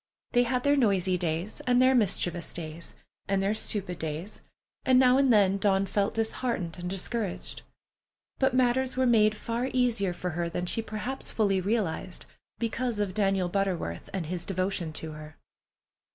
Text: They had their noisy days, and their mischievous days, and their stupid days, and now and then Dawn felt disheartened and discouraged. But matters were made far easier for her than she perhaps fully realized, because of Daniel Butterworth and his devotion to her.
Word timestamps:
They 0.31 0.41
had 0.49 0.63
their 0.63 0.75
noisy 0.75 1.15
days, 1.15 1.59
and 1.67 1.79
their 1.79 1.93
mischievous 1.93 2.53
days, 2.53 2.95
and 3.27 3.39
their 3.43 3.53
stupid 3.53 3.99
days, 3.99 4.41
and 4.83 4.97
now 4.97 5.19
and 5.19 5.31
then 5.31 5.59
Dawn 5.59 5.85
felt 5.85 6.15
disheartened 6.15 6.79
and 6.79 6.89
discouraged. 6.89 7.61
But 8.39 8.55
matters 8.55 8.97
were 8.97 9.05
made 9.05 9.37
far 9.37 9.69
easier 9.71 10.11
for 10.13 10.31
her 10.31 10.49
than 10.49 10.65
she 10.65 10.81
perhaps 10.81 11.29
fully 11.29 11.61
realized, 11.61 12.25
because 12.57 12.97
of 12.97 13.13
Daniel 13.13 13.47
Butterworth 13.47 14.09
and 14.11 14.25
his 14.25 14.43
devotion 14.43 14.91
to 14.93 15.11
her. 15.11 15.37